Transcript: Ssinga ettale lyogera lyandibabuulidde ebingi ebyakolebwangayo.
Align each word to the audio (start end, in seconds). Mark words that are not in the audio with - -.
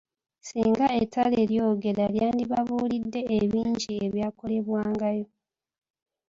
Ssinga 0.43 0.87
ettale 1.01 1.39
lyogera 1.51 2.03
lyandibabuulidde 2.13 3.21
ebingi 3.37 3.91
ebyakolebwangayo. 4.05 5.25